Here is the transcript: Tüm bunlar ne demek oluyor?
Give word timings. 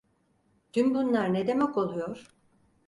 Tüm 0.73 0.93
bunlar 0.95 1.33
ne 1.33 1.47
demek 1.47 1.77
oluyor? 1.77 2.31